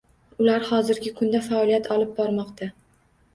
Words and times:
Ular 0.43 0.63
hozirgi 0.69 1.11
kunda 1.19 1.41
faoliyat 1.49 1.91
olib 1.97 2.17
bormoqda. 2.21 2.71